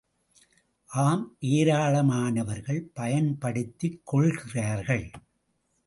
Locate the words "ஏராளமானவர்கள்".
1.39-2.81